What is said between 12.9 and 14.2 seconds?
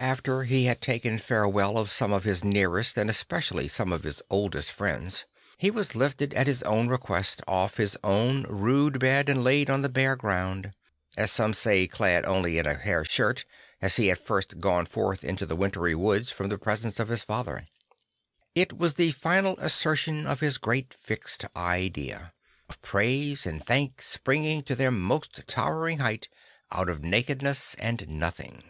shirt, as he had